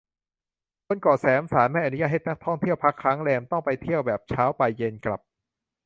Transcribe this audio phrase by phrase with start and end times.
[0.87, 5.21] บนเกาะแสมสารไม่อนุญาตให้นักท่องเที่ยวพักค้างแรม ต้องไปเที่ยวแบบเช้าไปเย็นกลับ